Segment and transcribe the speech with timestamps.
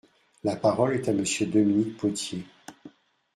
[0.43, 2.43] La parole est à Monsieur Dominique Potier.